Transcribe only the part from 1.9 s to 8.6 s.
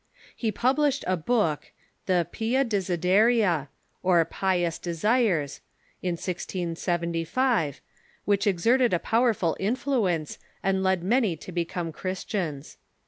the "Pia Desideria," or Pious Desires, in 1675, which